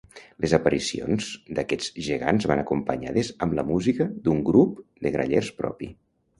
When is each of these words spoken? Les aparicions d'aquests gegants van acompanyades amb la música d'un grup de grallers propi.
Les 0.43 0.53
aparicions 0.57 1.27
d'aquests 1.59 1.91
gegants 2.07 2.49
van 2.53 2.63
acompanyades 2.63 3.31
amb 3.47 3.55
la 3.61 3.69
música 3.71 4.11
d'un 4.27 4.43
grup 4.51 4.85
de 5.07 5.17
grallers 5.19 5.57
propi. 5.65 5.95